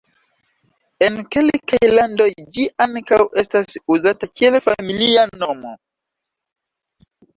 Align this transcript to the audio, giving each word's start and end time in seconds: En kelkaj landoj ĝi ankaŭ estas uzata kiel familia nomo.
En 1.07 1.17
kelkaj 1.35 1.81
landoj 1.91 2.27
ĝi 2.55 2.65
ankaŭ 2.85 3.19
estas 3.43 3.77
uzata 3.97 4.31
kiel 4.41 4.59
familia 4.71 5.27
nomo. 5.45 5.75